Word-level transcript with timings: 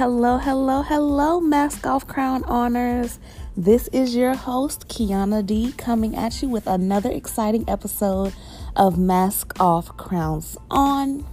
Hello, 0.00 0.38
hello, 0.38 0.80
hello, 0.80 1.42
Mask 1.42 1.86
Off 1.86 2.06
Crown 2.06 2.42
Honors. 2.44 3.18
This 3.54 3.86
is 3.88 4.16
your 4.16 4.34
host, 4.34 4.88
Kiana 4.88 5.44
D, 5.44 5.74
coming 5.76 6.16
at 6.16 6.40
you 6.40 6.48
with 6.48 6.66
another 6.66 7.10
exciting 7.10 7.68
episode 7.68 8.32
of 8.76 8.96
Mask 8.96 9.52
Off 9.60 9.94
Crowns 9.98 10.56
On. 10.70 11.26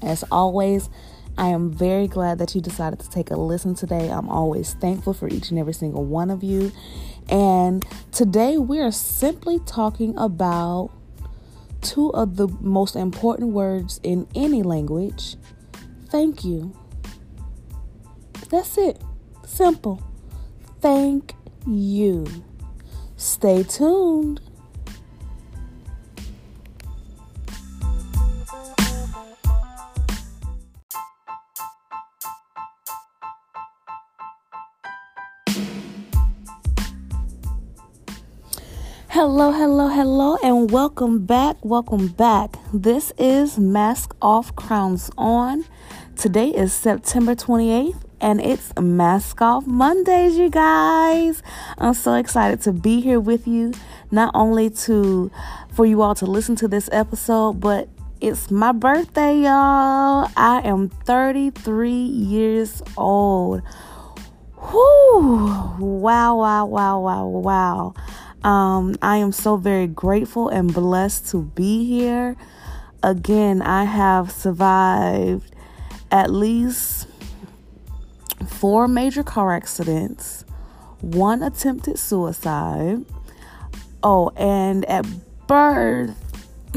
As 0.00 0.24
always, 0.32 0.88
I 1.36 1.48
am 1.48 1.70
very 1.70 2.08
glad 2.08 2.38
that 2.38 2.54
you 2.54 2.62
decided 2.62 2.98
to 3.00 3.10
take 3.10 3.30
a 3.30 3.36
listen 3.36 3.74
today. 3.74 4.08
I'm 4.08 4.30
always 4.30 4.72
thankful 4.72 5.12
for 5.12 5.28
each 5.28 5.50
and 5.50 5.58
every 5.58 5.74
single 5.74 6.06
one 6.06 6.30
of 6.30 6.42
you. 6.42 6.72
And 7.28 7.84
today 8.10 8.56
we 8.56 8.80
are 8.80 8.90
simply 8.90 9.58
talking 9.66 10.16
about 10.16 10.88
two 11.82 12.08
of 12.14 12.36
the 12.36 12.48
most 12.62 12.96
important 12.96 13.50
words 13.50 14.00
in 14.02 14.26
any 14.34 14.62
language 14.62 15.36
thank 16.08 16.42
you. 16.42 16.74
That's 18.52 18.76
it. 18.76 19.00
Simple. 19.46 20.02
Thank 20.82 21.34
you. 21.66 22.26
Stay 23.16 23.62
tuned. 23.62 24.42
Hello, 39.08 39.50
hello, 39.52 39.88
hello, 39.88 40.36
and 40.44 40.70
welcome 40.70 41.24
back. 41.24 41.56
Welcome 41.64 42.08
back. 42.08 42.56
This 42.74 43.14
is 43.16 43.58
Mask 43.58 44.14
Off, 44.20 44.54
Crowns 44.56 45.10
On. 45.16 45.64
Today 46.16 46.48
is 46.48 46.74
September 46.74 47.34
28th, 47.34 48.02
and 48.22 48.40
it's 48.40 48.72
Mask 48.80 49.42
Off 49.42 49.66
Mondays, 49.66 50.36
you 50.38 50.48
guys. 50.48 51.42
I'm 51.76 51.92
so 51.92 52.14
excited 52.14 52.62
to 52.62 52.72
be 52.72 53.00
here 53.00 53.18
with 53.18 53.48
you, 53.48 53.72
not 54.12 54.30
only 54.32 54.70
to 54.70 55.30
for 55.72 55.84
you 55.84 56.00
all 56.02 56.14
to 56.14 56.26
listen 56.26 56.54
to 56.56 56.68
this 56.68 56.88
episode, 56.92 57.54
but 57.54 57.88
it's 58.20 58.50
my 58.50 58.70
birthday, 58.70 59.40
y'all. 59.40 60.30
I 60.36 60.62
am 60.64 60.88
33 60.88 61.90
years 61.90 62.80
old. 62.96 63.62
Whoo! 64.72 65.74
Wow, 65.80 66.36
wow, 66.36 66.66
wow, 66.66 67.00
wow, 67.00 67.26
wow. 67.26 67.94
Um, 68.48 68.94
I 69.02 69.16
am 69.16 69.32
so 69.32 69.56
very 69.56 69.88
grateful 69.88 70.48
and 70.48 70.72
blessed 70.72 71.28
to 71.30 71.42
be 71.42 71.84
here. 71.86 72.36
Again, 73.02 73.62
I 73.62 73.82
have 73.82 74.30
survived 74.30 75.52
at 76.12 76.30
least 76.30 77.08
four 78.62 78.86
major 78.86 79.24
car 79.24 79.52
accidents, 79.52 80.44
one 81.00 81.42
attempted 81.42 81.98
suicide. 81.98 83.04
Oh, 84.04 84.30
and 84.36 84.84
at 84.84 85.04
birth, 85.48 86.14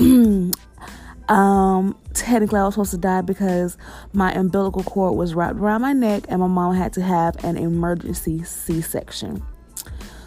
um, 1.29 1.95
technically 2.15 2.59
I 2.59 2.65
was 2.65 2.73
supposed 2.73 2.89
to 2.89 2.97
die 2.97 3.21
because 3.21 3.77
my 4.13 4.33
umbilical 4.33 4.81
cord 4.81 5.15
was 5.15 5.35
wrapped 5.35 5.59
around 5.59 5.81
my 5.81 5.93
neck 5.93 6.23
and 6.27 6.41
my 6.41 6.47
mom 6.47 6.73
had 6.73 6.91
to 6.93 7.03
have 7.03 7.35
an 7.43 7.55
emergency 7.55 8.43
C 8.43 8.81
section. 8.81 9.43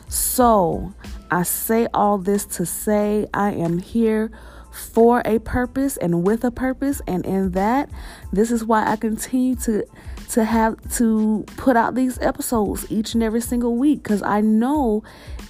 So, 0.06 0.95
I 1.33 1.43
say 1.43 1.89
all 1.93 2.19
this 2.19 2.45
to 2.45 2.67
say 2.67 3.27
I 3.34 3.50
am 3.50 3.78
here 3.78 4.31
for 4.70 5.22
a 5.25 5.41
purpose 5.41 5.97
and 5.97 6.22
with 6.22 6.45
a 6.45 6.53
purpose 6.53 7.03
and 7.09 7.27
in 7.27 7.50
that 7.50 7.91
this 8.33 8.53
is 8.53 8.65
why 8.65 8.89
I 8.89 8.95
continue 8.95 9.56
to 9.56 9.83
to 10.31 10.45
have 10.45 10.77
to 10.97 11.44
put 11.56 11.77
out 11.77 11.94
these 11.94 12.19
episodes 12.21 12.87
each 12.91 13.15
and 13.15 13.22
every 13.22 13.41
single 13.41 13.77
week 13.77 14.03
cuz 14.05 14.22
I 14.22 14.41
know 14.41 15.03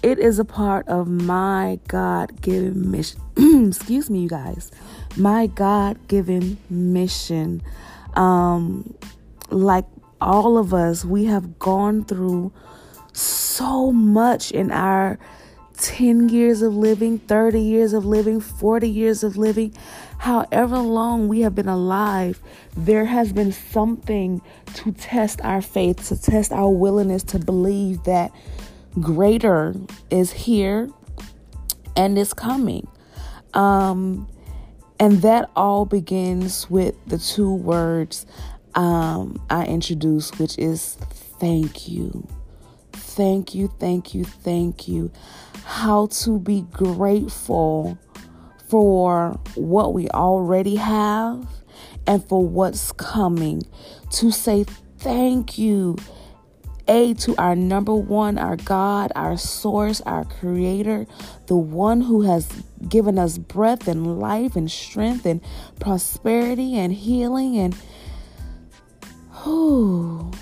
it 0.02 0.18
is 0.18 0.38
a 0.38 0.44
part 0.44 0.86
of 0.88 1.08
my 1.08 1.80
God-given 1.88 2.90
mission. 2.90 3.20
Excuse 3.68 4.08
me 4.08 4.20
you 4.20 4.28
guys. 4.28 4.70
My 5.16 5.46
God-given 5.46 6.58
mission. 6.70 7.62
Um 8.14 8.94
like 9.50 9.86
all 10.20 10.58
of 10.58 10.74
us 10.74 11.04
we 11.04 11.24
have 11.24 11.58
gone 11.58 12.04
through 12.04 12.52
so 13.12 13.90
much 13.92 14.52
in 14.52 14.70
our 14.70 15.18
10 15.78 16.28
years 16.28 16.60
of 16.62 16.74
living, 16.74 17.18
30 17.18 17.60
years 17.60 17.92
of 17.92 18.04
living, 18.04 18.40
40 18.40 18.88
years 18.88 19.22
of 19.22 19.36
living, 19.36 19.72
however 20.18 20.78
long 20.78 21.28
we 21.28 21.40
have 21.40 21.54
been 21.54 21.68
alive, 21.68 22.40
there 22.76 23.06
has 23.06 23.32
been 23.32 23.52
something 23.52 24.40
to 24.74 24.92
test 24.92 25.40
our 25.42 25.62
faith, 25.62 26.08
to 26.08 26.20
test 26.20 26.52
our 26.52 26.70
willingness 26.70 27.22
to 27.24 27.38
believe 27.38 28.04
that 28.04 28.32
greater 29.00 29.74
is 30.10 30.32
here 30.32 30.90
and 31.96 32.18
is 32.18 32.34
coming. 32.34 32.86
Um, 33.54 34.28
and 35.00 35.22
that 35.22 35.50
all 35.54 35.84
begins 35.84 36.68
with 36.68 36.94
the 37.06 37.18
two 37.18 37.54
words 37.54 38.26
um, 38.74 39.40
I 39.48 39.64
introduced, 39.64 40.38
which 40.38 40.58
is 40.58 40.96
thank 41.40 41.88
you. 41.88 42.26
Thank 42.92 43.54
you, 43.54 43.68
thank 43.78 44.14
you, 44.14 44.24
thank 44.24 44.86
you 44.86 45.10
how 45.68 46.06
to 46.06 46.38
be 46.38 46.62
grateful 46.72 47.98
for 48.68 49.38
what 49.54 49.94
we 49.94 50.08
already 50.10 50.76
have 50.76 51.46
and 52.06 52.24
for 52.28 52.46
what's 52.46 52.92
coming. 52.92 53.62
To 54.12 54.30
say 54.30 54.64
thank 54.98 55.58
you, 55.58 55.96
A, 56.86 57.14
to 57.14 57.36
our 57.36 57.54
number 57.54 57.94
one, 57.94 58.38
our 58.38 58.56
God, 58.56 59.12
our 59.14 59.36
source, 59.36 60.00
our 60.02 60.24
creator, 60.24 61.06
the 61.46 61.56
one 61.56 62.00
who 62.00 62.22
has 62.22 62.48
given 62.88 63.18
us 63.18 63.38
breath 63.38 63.88
and 63.88 64.18
life 64.18 64.56
and 64.56 64.70
strength 64.70 65.26
and 65.26 65.40
prosperity 65.80 66.76
and 66.76 66.92
healing 66.92 67.56
and. 67.58 67.76
Whew, 69.44 70.32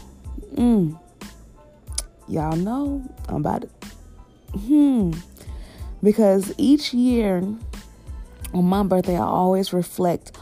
mm, 0.54 0.98
y'all 2.28 2.56
know 2.56 3.02
I'm 3.28 3.36
about 3.36 3.64
it. 3.64 3.70
Hmm. 4.52 5.12
Because 6.02 6.54
each 6.56 6.94
year 6.94 7.42
on 8.56 8.64
my 8.64 8.82
birthday, 8.82 9.16
I 9.16 9.24
always 9.24 9.72
reflect 9.72 10.32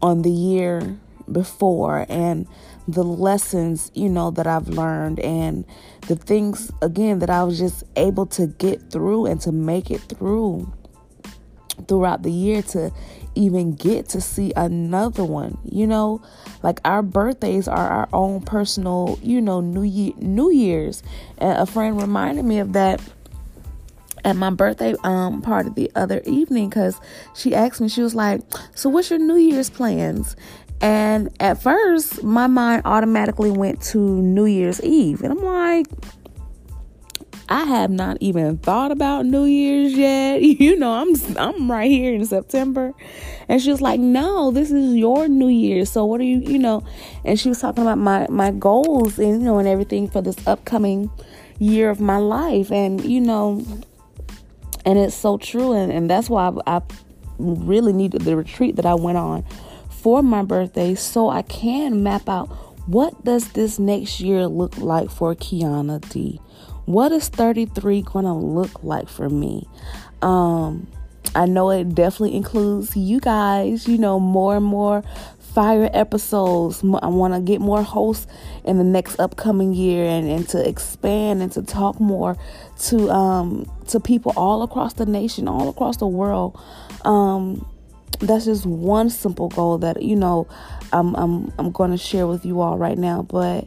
on 0.00 0.22
the 0.22 0.30
year 0.30 0.98
before 1.30 2.06
and 2.08 2.46
the 2.88 3.04
lessons, 3.04 3.90
you 3.94 4.08
know, 4.08 4.30
that 4.32 4.46
I've 4.46 4.68
learned 4.68 5.20
and 5.20 5.64
the 6.08 6.16
things, 6.16 6.70
again, 6.82 7.20
that 7.20 7.30
I 7.30 7.44
was 7.44 7.58
just 7.58 7.84
able 7.96 8.26
to 8.26 8.46
get 8.46 8.90
through 8.90 9.26
and 9.26 9.40
to 9.42 9.52
make 9.52 9.90
it 9.90 10.00
through 10.00 10.72
throughout 11.88 12.22
the 12.22 12.30
year 12.30 12.62
to 12.62 12.92
even 13.34 13.74
get 13.74 14.08
to 14.08 14.20
see 14.20 14.52
another 14.56 15.24
one 15.24 15.56
you 15.64 15.86
know? 15.86 16.22
Like 16.62 16.80
our 16.84 17.02
birthdays 17.02 17.66
are 17.66 17.88
our 17.88 18.08
own 18.12 18.42
personal 18.42 19.18
you 19.22 19.40
know 19.40 19.60
new 19.60 19.82
year 19.82 20.12
new 20.18 20.50
year's. 20.50 21.02
And 21.38 21.58
a 21.58 21.66
friend 21.66 22.00
reminded 22.00 22.44
me 22.44 22.58
of 22.58 22.74
that 22.74 23.00
at 24.24 24.36
my 24.36 24.50
birthday 24.50 24.94
um 25.04 25.42
party 25.42 25.70
the 25.70 25.90
other 25.94 26.22
evening 26.26 26.68
because 26.68 27.00
she 27.34 27.54
asked 27.54 27.80
me 27.80 27.88
she 27.88 28.02
was 28.02 28.14
like 28.14 28.40
so 28.74 28.88
what's 28.88 29.10
your 29.10 29.18
new 29.18 29.36
year's 29.36 29.70
plans 29.70 30.36
and 30.80 31.28
at 31.40 31.62
first 31.62 32.22
my 32.22 32.46
mind 32.46 32.82
automatically 32.84 33.50
went 33.50 33.80
to 33.80 33.98
new 33.98 34.46
year's 34.46 34.82
eve 34.82 35.22
and 35.22 35.32
i'm 35.32 35.42
like 35.42 35.86
I 37.52 37.64
have 37.64 37.90
not 37.90 38.16
even 38.20 38.56
thought 38.56 38.92
about 38.92 39.26
New 39.26 39.44
Year's 39.44 39.92
yet. 39.92 40.40
You 40.62 40.78
know, 40.78 40.92
I'm 40.92 41.14
I'm 41.36 41.70
right 41.70 41.90
here 41.90 42.14
in 42.14 42.24
September. 42.24 42.94
And 43.46 43.60
she 43.60 43.70
was 43.70 43.82
like, 43.82 44.00
"No, 44.00 44.50
this 44.50 44.70
is 44.70 44.94
your 44.94 45.28
New 45.28 45.48
Year. 45.48 45.84
So 45.84 46.06
what 46.06 46.20
are 46.22 46.24
you, 46.24 46.38
you 46.38 46.58
know?" 46.58 46.82
And 47.26 47.38
she 47.38 47.50
was 47.50 47.60
talking 47.60 47.82
about 47.82 47.98
my 47.98 48.26
my 48.30 48.52
goals 48.52 49.18
and 49.18 49.40
you 49.40 49.46
know 49.46 49.58
and 49.58 49.68
everything 49.68 50.08
for 50.08 50.22
this 50.22 50.36
upcoming 50.46 51.10
year 51.58 51.90
of 51.90 52.00
my 52.00 52.16
life. 52.16 52.72
And 52.72 53.04
you 53.04 53.20
know, 53.20 53.62
and 54.84 54.98
it's 54.98 55.14
so 55.14 55.38
true. 55.38 55.72
And, 55.72 55.92
and 55.92 56.10
that's 56.10 56.28
why 56.28 56.52
I, 56.66 56.76
I 56.76 56.82
really 57.38 57.92
needed 57.92 58.22
the 58.22 58.36
retreat 58.36 58.76
that 58.76 58.86
I 58.86 58.94
went 58.94 59.18
on 59.18 59.44
for 59.90 60.22
my 60.22 60.42
birthday 60.42 60.94
so 60.94 61.28
I 61.28 61.42
can 61.42 62.02
map 62.02 62.28
out 62.28 62.48
what 62.86 63.24
does 63.24 63.52
this 63.52 63.78
next 63.78 64.20
year 64.20 64.48
look 64.48 64.76
like 64.78 65.10
for 65.10 65.34
Kiana 65.34 66.00
D? 66.10 66.40
What 66.84 67.12
is 67.12 67.28
33 67.28 68.02
going 68.02 68.24
to 68.24 68.32
look 68.32 68.82
like 68.82 69.08
for 69.08 69.28
me? 69.28 69.68
Um, 70.20 70.88
I 71.34 71.46
know 71.46 71.70
it 71.70 71.94
definitely 71.94 72.36
includes 72.36 72.96
you 72.96 73.20
guys, 73.20 73.86
you 73.86 73.98
know, 73.98 74.18
more 74.18 74.56
and 74.56 74.64
more 74.64 75.04
fire 75.54 75.90
episodes. 75.92 76.82
I 77.02 77.08
want 77.08 77.34
to 77.34 77.40
get 77.40 77.60
more 77.60 77.82
hosts 77.82 78.26
in 78.64 78.78
the 78.78 78.84
next 78.84 79.18
upcoming 79.18 79.74
year 79.74 80.04
and, 80.04 80.28
and 80.28 80.48
to 80.50 80.68
expand 80.68 81.42
and 81.42 81.52
to 81.52 81.62
talk 81.62 82.00
more 82.00 82.36
to 82.84 83.10
um, 83.10 83.70
to 83.88 84.00
people 84.00 84.32
all 84.36 84.62
across 84.62 84.94
the 84.94 85.06
nation, 85.06 85.48
all 85.48 85.68
across 85.68 85.98
the 85.98 86.06
world. 86.06 86.58
Um, 87.04 87.68
that's 88.20 88.44
just 88.44 88.66
one 88.66 89.10
simple 89.10 89.48
goal 89.48 89.78
that 89.78 90.02
you 90.02 90.16
know 90.16 90.46
I'm 90.92 91.14
I'm 91.16 91.52
I'm 91.58 91.70
going 91.70 91.90
to 91.90 91.98
share 91.98 92.26
with 92.26 92.44
you 92.44 92.60
all 92.60 92.78
right 92.78 92.98
now. 92.98 93.22
But 93.22 93.66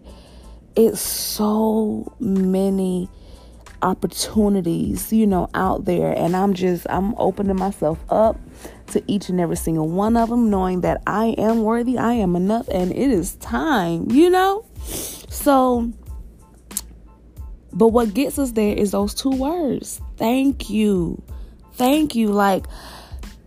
it's 0.75 1.01
so 1.01 2.13
many 2.19 3.09
opportunities, 3.81 5.13
you 5.13 5.27
know, 5.27 5.49
out 5.53 5.85
there. 5.85 6.11
And 6.11 6.35
I'm 6.35 6.53
just, 6.53 6.85
I'm 6.89 7.15
opening 7.17 7.55
myself 7.55 7.99
up 8.09 8.37
to 8.87 9.03
each 9.07 9.29
and 9.29 9.39
every 9.39 9.55
single 9.55 9.87
one 9.87 10.17
of 10.17 10.29
them, 10.29 10.49
knowing 10.49 10.81
that 10.81 11.01
I 11.07 11.35
am 11.37 11.63
worthy, 11.63 11.97
I 11.97 12.13
am 12.13 12.35
enough, 12.35 12.67
and 12.69 12.91
it 12.91 13.11
is 13.11 13.35
time, 13.35 14.09
you 14.11 14.29
know? 14.29 14.65
So, 14.85 15.91
but 17.73 17.89
what 17.89 18.13
gets 18.13 18.39
us 18.39 18.51
there 18.51 18.75
is 18.75 18.91
those 18.91 19.13
two 19.13 19.31
words 19.31 20.01
thank 20.17 20.69
you. 20.69 21.21
Thank 21.73 22.15
you. 22.15 22.29
Like 22.29 22.65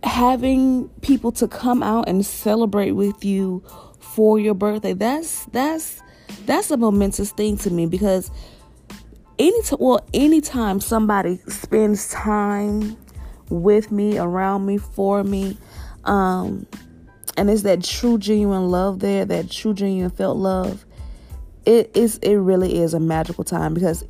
having 0.03 0.87
people 1.01 1.31
to 1.33 1.47
come 1.47 1.81
out 1.81 2.07
and 2.07 2.25
celebrate 2.25 2.91
with 2.91 3.25
you 3.25 3.63
for 3.99 4.39
your 4.39 4.53
birthday. 4.53 4.93
That's, 4.93 5.45
that's, 5.45 6.01
that's 6.45 6.69
a 6.69 6.77
momentous 6.77 7.31
thing 7.31 7.57
to 7.59 7.71
me 7.71 7.87
because 7.87 8.29
any 9.39 9.61
t- 9.61 9.75
well 9.79 10.05
anytime 10.13 10.81
somebody 10.81 11.39
spends 11.47 12.09
time 12.09 12.97
with 13.49 13.91
me 13.91 14.17
around 14.17 14.65
me 14.65 14.77
for 14.77 15.23
me. 15.23 15.57
Um 16.05 16.65
and 17.37 17.49
it's 17.49 17.61
that 17.63 17.83
true 17.83 18.17
genuine 18.17 18.69
love 18.69 18.99
there 18.99 19.25
that 19.25 19.49
true 19.49 19.73
genuine 19.73 20.11
felt 20.11 20.37
love. 20.37 20.85
It 21.65 21.91
is 21.95 22.17
it 22.17 22.35
really 22.35 22.79
is 22.79 22.93
a 22.93 22.99
magical 22.99 23.43
time 23.43 23.73
because 23.73 24.03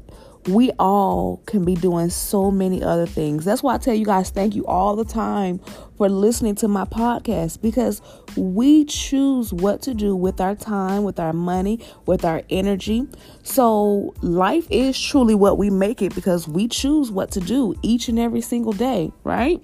we 0.48 0.72
all 0.80 1.42
can 1.46 1.66
be 1.66 1.76
doing 1.76 2.10
so 2.10 2.50
many 2.50 2.82
other 2.82 3.06
things. 3.06 3.46
That's 3.46 3.62
why 3.62 3.76
I 3.76 3.78
tell 3.78 3.94
you 3.94 4.06
guys 4.06 4.30
thank 4.30 4.56
you 4.56 4.66
all 4.66 4.96
the 4.96 5.06
time 5.06 5.60
for 5.98 6.08
listening 6.10 6.56
to 6.56 6.68
my 6.68 6.86
podcast 6.86 7.62
because 7.62 8.02
we 8.38 8.86
choose 8.86 9.54
what 9.54 9.82
to 9.84 9.94
do 9.94 10.16
with 10.16 10.40
our 10.40 10.56
time, 10.56 11.04
with 11.04 11.20
our 11.20 11.34
money, 11.34 11.80
with 12.06 12.24
our 12.24 12.42
energy. 12.50 13.08
So 13.44 14.14
life 14.22 14.66
is 14.70 15.00
truly 15.00 15.36
what 15.36 15.58
we 15.58 15.70
make 15.70 16.02
it 16.02 16.16
because 16.16 16.48
we 16.48 16.68
choose 16.68 17.12
what 17.12 17.32
to 17.32 17.40
do 17.40 17.76
each 17.82 18.08
and 18.08 18.18
every 18.18 18.42
single 18.42 18.74
day, 18.74 19.12
right? 19.24 19.62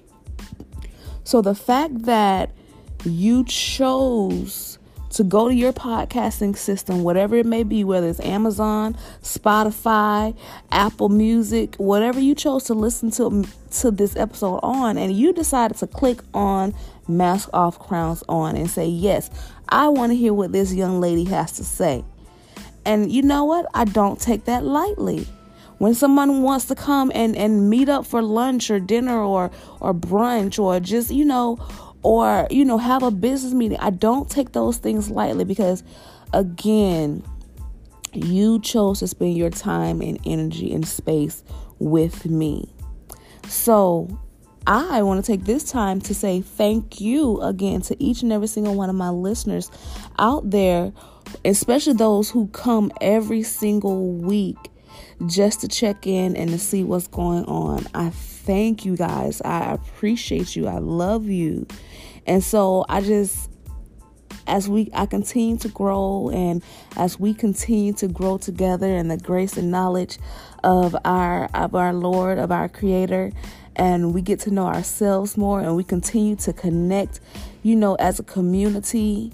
So 1.24 1.40
the 1.42 1.54
fact 1.54 2.02
that 2.02 2.50
you 3.04 3.44
chose 3.44 4.75
to 5.16 5.24
go 5.24 5.48
to 5.48 5.54
your 5.54 5.72
podcasting 5.72 6.54
system, 6.54 7.02
whatever 7.02 7.36
it 7.36 7.46
may 7.46 7.62
be, 7.62 7.82
whether 7.84 8.06
it's 8.06 8.20
Amazon, 8.20 8.94
Spotify, 9.22 10.36
Apple 10.70 11.08
Music, 11.08 11.74
whatever 11.76 12.20
you 12.20 12.34
chose 12.34 12.64
to 12.64 12.74
listen 12.74 13.10
to 13.12 13.44
to 13.80 13.90
this 13.90 14.14
episode 14.14 14.60
on, 14.62 14.98
and 14.98 15.16
you 15.16 15.32
decided 15.32 15.78
to 15.78 15.86
click 15.86 16.20
on 16.34 16.74
Mask 17.08 17.48
Off 17.54 17.78
Crowns 17.78 18.22
on 18.28 18.56
and 18.56 18.68
say, 18.68 18.86
Yes, 18.86 19.30
I 19.70 19.88
want 19.88 20.12
to 20.12 20.16
hear 20.16 20.34
what 20.34 20.52
this 20.52 20.74
young 20.74 21.00
lady 21.00 21.24
has 21.24 21.52
to 21.52 21.64
say. 21.64 22.04
And 22.84 23.10
you 23.10 23.22
know 23.22 23.44
what? 23.44 23.64
I 23.72 23.86
don't 23.86 24.20
take 24.20 24.44
that 24.44 24.64
lightly 24.64 25.26
when 25.78 25.94
someone 25.94 26.42
wants 26.42 26.66
to 26.66 26.74
come 26.74 27.10
and, 27.14 27.34
and 27.36 27.70
meet 27.70 27.88
up 27.88 28.04
for 28.04 28.20
lunch 28.20 28.70
or 28.70 28.80
dinner 28.80 29.18
or 29.18 29.50
or 29.80 29.94
brunch 29.94 30.58
or 30.58 30.78
just 30.78 31.10
you 31.10 31.24
know 31.24 31.58
or 32.06 32.46
you 32.50 32.64
know 32.64 32.78
have 32.78 33.02
a 33.02 33.10
business 33.10 33.52
meeting 33.52 33.76
i 33.80 33.90
don't 33.90 34.30
take 34.30 34.52
those 34.52 34.76
things 34.76 35.10
lightly 35.10 35.44
because 35.44 35.82
again 36.32 37.20
you 38.12 38.60
chose 38.60 39.00
to 39.00 39.08
spend 39.08 39.36
your 39.36 39.50
time 39.50 40.00
and 40.00 40.16
energy 40.24 40.72
and 40.72 40.86
space 40.86 41.42
with 41.80 42.24
me 42.26 42.72
so 43.48 44.08
I 44.68 45.02
want 45.02 45.24
to 45.24 45.32
take 45.32 45.44
this 45.44 45.70
time 45.70 46.00
to 46.02 46.14
say 46.14 46.40
thank 46.40 47.00
you 47.00 47.40
again 47.40 47.82
to 47.82 48.02
each 48.02 48.22
and 48.22 48.32
every 48.32 48.48
single 48.48 48.74
one 48.74 48.90
of 48.90 48.96
my 48.96 49.10
listeners 49.10 49.70
out 50.18 50.50
there, 50.50 50.92
especially 51.44 51.92
those 51.92 52.30
who 52.30 52.48
come 52.48 52.90
every 53.00 53.44
single 53.44 54.10
week 54.12 54.56
just 55.26 55.60
to 55.60 55.68
check 55.68 56.06
in 56.08 56.34
and 56.34 56.50
to 56.50 56.58
see 56.58 56.82
what's 56.82 57.06
going 57.06 57.44
on. 57.44 57.86
I 57.94 58.10
thank 58.10 58.84
you 58.84 58.96
guys. 58.96 59.40
I 59.42 59.72
appreciate 59.72 60.56
you. 60.56 60.66
I 60.66 60.78
love 60.78 61.26
you. 61.26 61.66
And 62.26 62.42
so 62.42 62.84
I 62.88 63.00
just 63.00 63.50
as 64.46 64.68
we 64.68 64.90
I 64.94 65.06
continue 65.06 65.56
to 65.58 65.68
grow 65.68 66.30
and 66.32 66.62
as 66.96 67.18
we 67.18 67.34
continue 67.34 67.92
to 67.94 68.08
grow 68.08 68.38
together 68.38 68.86
in 68.86 69.08
the 69.08 69.16
grace 69.16 69.56
and 69.56 69.70
knowledge 69.70 70.18
of 70.62 70.96
our 71.04 71.48
of 71.54 71.74
our 71.74 71.92
Lord, 71.92 72.38
of 72.38 72.50
our 72.50 72.68
creator, 72.68 73.32
and 73.74 74.14
we 74.14 74.22
get 74.22 74.40
to 74.40 74.50
know 74.50 74.66
ourselves 74.66 75.36
more 75.36 75.60
and 75.60 75.76
we 75.76 75.84
continue 75.84 76.36
to 76.36 76.52
connect, 76.52 77.20
you 77.62 77.76
know, 77.76 77.94
as 77.96 78.18
a 78.18 78.22
community 78.22 79.32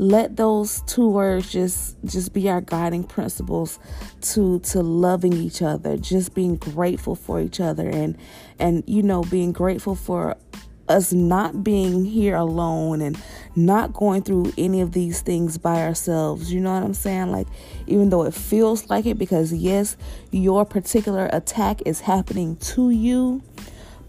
let 0.00 0.36
those 0.36 0.80
two 0.86 1.06
words 1.06 1.52
just 1.52 1.94
just 2.06 2.32
be 2.32 2.48
our 2.48 2.62
guiding 2.62 3.04
principles 3.04 3.78
to 4.22 4.58
to 4.60 4.80
loving 4.80 5.34
each 5.34 5.60
other 5.60 5.98
just 5.98 6.34
being 6.34 6.56
grateful 6.56 7.14
for 7.14 7.38
each 7.38 7.60
other 7.60 7.86
and 7.86 8.16
and 8.58 8.82
you 8.86 9.02
know 9.02 9.22
being 9.24 9.52
grateful 9.52 9.94
for 9.94 10.34
us 10.90 11.12
not 11.12 11.64
being 11.64 12.04
here 12.04 12.36
alone 12.36 13.00
and 13.00 13.18
not 13.56 13.92
going 13.92 14.22
through 14.22 14.52
any 14.58 14.80
of 14.80 14.92
these 14.92 15.20
things 15.22 15.56
by 15.56 15.82
ourselves. 15.82 16.52
You 16.52 16.60
know 16.60 16.74
what 16.74 16.82
I'm 16.82 16.94
saying? 16.94 17.30
Like, 17.30 17.46
even 17.86 18.10
though 18.10 18.24
it 18.24 18.34
feels 18.34 18.90
like 18.90 19.06
it, 19.06 19.18
because 19.18 19.52
yes, 19.52 19.96
your 20.30 20.64
particular 20.64 21.30
attack 21.32 21.80
is 21.86 22.00
happening 22.00 22.56
to 22.56 22.90
you, 22.90 23.42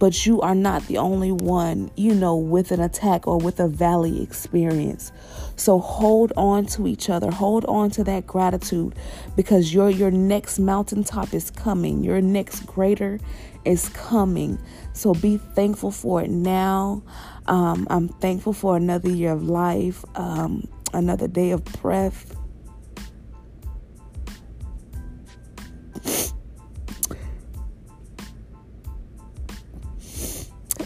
but 0.01 0.25
you 0.25 0.41
are 0.41 0.55
not 0.55 0.87
the 0.87 0.97
only 0.97 1.31
one, 1.31 1.91
you 1.95 2.15
know, 2.15 2.35
with 2.35 2.71
an 2.71 2.79
attack 2.79 3.27
or 3.27 3.37
with 3.37 3.59
a 3.59 3.67
valley 3.67 4.23
experience. 4.23 5.11
So 5.57 5.77
hold 5.77 6.33
on 6.35 6.65
to 6.73 6.87
each 6.87 7.07
other. 7.07 7.29
Hold 7.29 7.65
on 7.65 7.91
to 7.91 8.03
that 8.05 8.25
gratitude 8.25 8.95
because 9.35 9.71
your 9.71 9.91
your 9.91 10.09
next 10.09 10.57
mountaintop 10.57 11.35
is 11.35 11.51
coming. 11.51 12.03
Your 12.03 12.19
next 12.19 12.65
greater 12.65 13.19
is 13.63 13.89
coming. 13.89 14.57
So 14.93 15.13
be 15.13 15.37
thankful 15.37 15.91
for 15.91 16.23
it 16.23 16.31
now. 16.31 17.03
Um, 17.45 17.85
I'm 17.91 18.07
thankful 18.07 18.53
for 18.53 18.75
another 18.75 19.11
year 19.11 19.33
of 19.33 19.43
life, 19.43 20.03
um, 20.15 20.67
another 20.95 21.27
day 21.27 21.51
of 21.51 21.63
breath. 21.63 22.35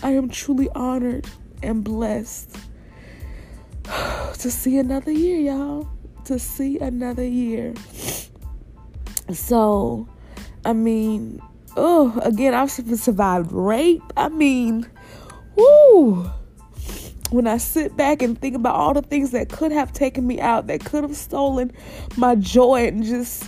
I 0.06 0.12
am 0.12 0.30
truly 0.30 0.70
honored 0.76 1.26
and 1.64 1.84
blessed 1.84 2.56
to 3.86 4.52
see 4.52 4.78
another 4.78 5.12
year, 5.12 5.40
y'all. 5.40 5.90
To 6.26 6.38
see 6.38 6.78
another 6.78 7.26
year. 7.26 7.74
So, 9.34 10.08
I 10.64 10.74
mean, 10.74 11.42
oh, 11.76 12.20
again, 12.22 12.54
I've 12.54 12.70
survived 12.70 13.52
rape. 13.52 14.04
I 14.16 14.30
mean, 14.30 14.86
whoo. 15.56 16.30
When 17.32 17.48
I 17.48 17.58
sit 17.58 17.98
back 17.98 18.22
and 18.22 18.40
think 18.40 18.56
about 18.56 18.76
all 18.76 18.94
the 18.94 19.02
things 19.02 19.32
that 19.32 19.50
could 19.50 19.72
have 19.72 19.92
taken 19.92 20.28
me 20.28 20.40
out, 20.40 20.68
that 20.68 20.86
could 20.86 21.02
have 21.02 21.16
stolen 21.16 21.72
my 22.16 22.36
joy, 22.36 22.86
and 22.86 23.04
just, 23.04 23.44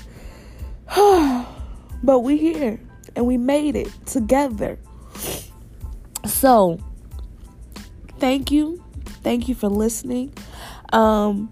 but 0.96 2.22
we 2.22 2.38
here 2.38 2.80
and 3.16 3.28
we 3.28 3.38
made 3.38 3.76
it 3.76 3.92
together. 4.08 4.80
So, 6.28 6.80
thank 8.20 8.52
you. 8.52 8.84
Thank 9.24 9.48
you 9.48 9.56
for 9.56 9.70
listening. 9.70 10.34
Um, 10.94 11.52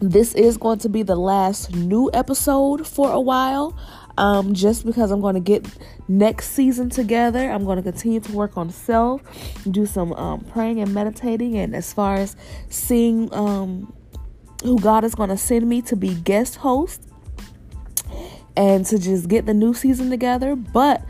this 0.00 0.34
is 0.34 0.56
going 0.56 0.78
to 0.80 0.88
be 0.88 1.02
the 1.02 1.16
last 1.16 1.74
new 1.74 2.10
episode 2.12 2.86
for 2.86 3.10
a 3.12 3.20
while 3.20 3.76
um, 4.18 4.54
just 4.54 4.84
because 4.84 5.10
I'm 5.10 5.20
going 5.20 5.34
to 5.34 5.40
get 5.40 5.66
next 6.08 6.50
season 6.50 6.90
together. 6.90 7.50
I'm 7.50 7.64
going 7.64 7.76
to 7.76 7.82
continue 7.82 8.20
to 8.20 8.32
work 8.32 8.56
on 8.56 8.70
self, 8.70 9.22
do 9.70 9.86
some 9.86 10.12
um, 10.14 10.40
praying 10.40 10.80
and 10.80 10.92
meditating, 10.92 11.56
and 11.58 11.74
as 11.74 11.92
far 11.92 12.16
as 12.16 12.36
seeing 12.68 13.32
um, 13.34 13.92
who 14.62 14.78
God 14.78 15.04
is 15.04 15.14
going 15.14 15.30
to 15.30 15.38
send 15.38 15.68
me 15.68 15.82
to 15.82 15.96
be 15.96 16.14
guest 16.14 16.56
host 16.56 17.02
and 18.56 18.84
to 18.86 18.98
just 18.98 19.28
get 19.28 19.46
the 19.46 19.54
new 19.54 19.72
season 19.74 20.10
together. 20.10 20.54
But 20.56 21.02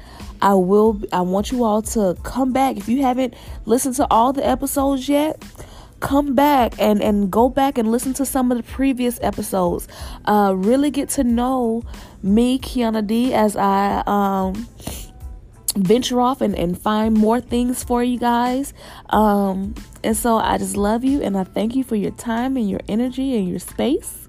I 0.42 0.54
will, 0.54 1.00
I 1.12 1.20
want 1.22 1.52
you 1.52 1.64
all 1.64 1.82
to 1.82 2.16
come 2.24 2.52
back. 2.52 2.76
If 2.76 2.88
you 2.88 3.02
haven't 3.02 3.34
listened 3.64 3.94
to 3.96 4.06
all 4.10 4.32
the 4.32 4.46
episodes 4.46 5.08
yet 5.08 5.42
come 6.00 6.34
back 6.34 6.74
and 6.80 7.00
and 7.00 7.30
go 7.30 7.48
back 7.48 7.78
and 7.78 7.90
listen 7.90 8.12
to 8.12 8.26
some 8.26 8.50
of 8.50 8.58
the 8.58 8.64
previous 8.64 9.20
episodes. 9.22 9.86
Uh 10.26 10.52
really 10.54 10.90
get 10.90 11.08
to 11.10 11.22
know 11.22 11.84
me 12.24 12.58
kiana 12.58 13.06
d 13.06 13.32
as 13.32 13.56
i 13.56 14.02
um 14.08 14.66
venture 15.76 16.20
off 16.20 16.40
and, 16.42 16.54
and 16.56 16.78
find 16.78 17.14
more 17.14 17.40
things 17.40 17.84
for 17.84 18.02
you 18.02 18.18
guys. 18.18 18.74
Um 19.10 19.76
and 20.02 20.16
so 20.16 20.38
i 20.38 20.58
just 20.58 20.76
love 20.76 21.04
you 21.04 21.22
and 21.22 21.38
i 21.38 21.44
thank 21.44 21.76
you 21.76 21.84
for 21.84 21.94
your 21.94 22.10
time 22.10 22.56
and 22.56 22.68
your 22.68 22.80
energy 22.88 23.36
and 23.36 23.48
your 23.48 23.60
space. 23.60 24.28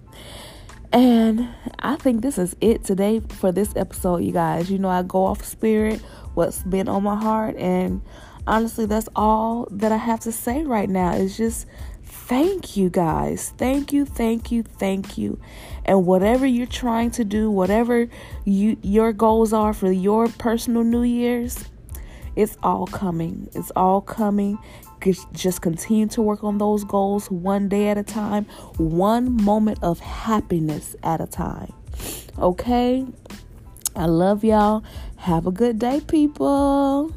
And 0.91 1.49
i 1.83 1.95
think 1.95 2.21
this 2.21 2.37
is 2.37 2.55
it 2.61 2.83
today 2.83 3.19
for 3.19 3.51
this 3.51 3.75
episode 3.75 4.17
you 4.17 4.31
guys 4.31 4.71
you 4.71 4.77
know 4.77 4.89
i 4.89 5.03
go 5.03 5.25
off 5.25 5.43
spirit 5.43 5.99
what's 6.33 6.63
been 6.63 6.87
on 6.87 7.03
my 7.03 7.15
heart 7.15 7.55
and 7.57 8.01
honestly, 8.47 8.85
that's 8.85 9.09
all 9.15 9.67
that 9.71 9.91
I 9.91 9.97
have 9.97 10.19
to 10.21 10.31
say 10.31 10.63
right 10.63 10.89
now. 10.89 11.13
Is 11.13 11.37
just 11.37 11.67
thank 12.03 12.77
you 12.77 12.89
guys. 12.89 13.53
Thank 13.57 13.93
you, 13.93 14.05
thank 14.05 14.51
you, 14.51 14.63
thank 14.63 15.17
you. 15.17 15.39
And 15.85 16.05
whatever 16.05 16.45
you're 16.45 16.67
trying 16.67 17.11
to 17.11 17.23
do, 17.23 17.49
whatever 17.49 18.07
you 18.45 18.77
your 18.81 19.13
goals 19.13 19.53
are 19.53 19.73
for 19.73 19.91
your 19.91 20.27
personal 20.27 20.83
New 20.83 21.03
Year's, 21.03 21.65
it's 22.35 22.57
all 22.63 22.87
coming. 22.87 23.49
It's 23.53 23.71
all 23.75 24.01
coming. 24.01 24.57
Just 25.33 25.61
continue 25.61 26.07
to 26.07 26.21
work 26.21 26.43
on 26.43 26.57
those 26.57 26.83
goals 26.85 27.29
one 27.29 27.67
day 27.67 27.89
at 27.89 27.97
a 27.97 28.03
time, 28.03 28.45
one 28.77 29.43
moment 29.43 29.79
of 29.81 29.99
happiness 29.99 30.95
at 31.03 31.19
a 31.19 31.27
time. 31.27 31.73
Okay? 32.39 33.05
I 33.95 34.05
love 34.05 34.43
y'all. 34.43 34.83
Have 35.17 35.45
a 35.45 35.51
good 35.51 35.77
day, 35.77 36.01
people. 36.07 37.13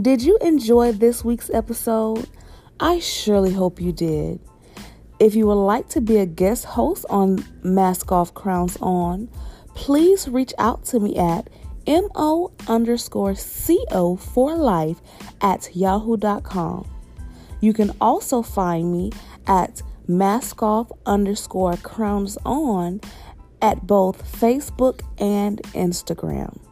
Did 0.00 0.20
you 0.20 0.36
enjoy 0.42 0.92
this 0.92 1.24
week's 1.24 1.48
episode? 1.48 2.28
I 2.78 2.98
surely 2.98 3.54
hope 3.54 3.80
you 3.80 3.92
did. 3.92 4.40
If 5.18 5.34
you 5.34 5.46
would 5.46 5.54
like 5.54 5.88
to 5.90 6.02
be 6.02 6.18
a 6.18 6.26
guest 6.26 6.66
host 6.66 7.06
on 7.08 7.42
Mask 7.62 8.12
Off 8.12 8.34
Crowns 8.34 8.76
On, 8.82 9.26
please 9.74 10.28
reach 10.28 10.52
out 10.58 10.84
to 10.86 11.00
me 11.00 11.16
at 11.16 11.48
mo 11.88 12.52
underscore 12.68 13.34
co 13.34 14.16
for 14.16 14.54
life 14.54 15.00
at 15.40 15.74
yahoo.com. 15.74 16.86
You 17.62 17.72
can 17.72 17.90
also 17.98 18.42
find 18.42 18.92
me 18.92 19.12
at 19.46 19.80
mask 20.06 20.62
off 20.62 20.92
underscore 21.06 21.78
crowns 21.78 22.36
on 22.44 23.00
at 23.62 23.86
both 23.86 24.30
Facebook 24.38 25.00
and 25.18 25.62
Instagram. 25.72 26.65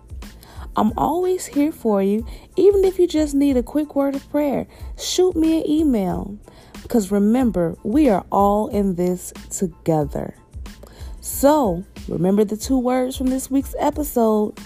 I'm 0.76 0.92
always 0.96 1.46
here 1.46 1.72
for 1.72 2.02
you, 2.02 2.26
even 2.56 2.84
if 2.84 2.98
you 2.98 3.06
just 3.06 3.34
need 3.34 3.56
a 3.56 3.62
quick 3.62 3.94
word 3.94 4.14
of 4.14 4.28
prayer. 4.30 4.66
Shoot 4.98 5.36
me 5.36 5.60
an 5.60 5.70
email. 5.70 6.38
Because 6.82 7.10
remember, 7.10 7.76
we 7.82 8.08
are 8.08 8.26
all 8.30 8.68
in 8.68 8.96
this 8.96 9.32
together. 9.50 10.34
So, 11.20 11.84
remember 12.08 12.44
the 12.44 12.56
two 12.56 12.78
words 12.78 13.16
from 13.16 13.28
this 13.28 13.50
week's 13.50 13.74
episode 13.78 14.58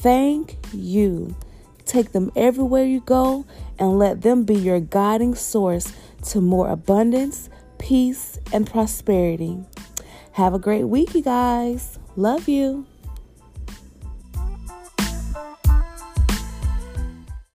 thank 0.00 0.56
you. 0.72 1.36
Take 1.84 2.12
them 2.12 2.32
everywhere 2.34 2.84
you 2.84 3.00
go 3.00 3.44
and 3.78 3.98
let 3.98 4.22
them 4.22 4.44
be 4.44 4.54
your 4.54 4.80
guiding 4.80 5.34
source 5.34 5.92
to 6.28 6.40
more 6.40 6.68
abundance, 6.70 7.50
peace, 7.78 8.38
and 8.52 8.66
prosperity. 8.66 9.58
Have 10.32 10.54
a 10.54 10.58
great 10.58 10.84
week, 10.84 11.14
you 11.14 11.22
guys. 11.22 11.98
Love 12.16 12.48
you. 12.48 12.86